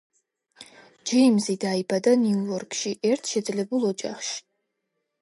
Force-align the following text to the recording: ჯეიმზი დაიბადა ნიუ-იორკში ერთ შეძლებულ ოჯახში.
ჯეიმზი 1.11 1.55
დაიბადა 1.65 2.15
ნიუ-იორკში 2.23 2.97
ერთ 3.13 3.33
შეძლებულ 3.35 3.89
ოჯახში. 3.95 4.39